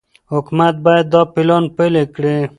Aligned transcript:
حکومت 0.33 0.75
باید 0.85 1.05
دا 1.13 1.21
پلان 1.33 1.63
پلي 1.75 2.03
کړي. 2.15 2.35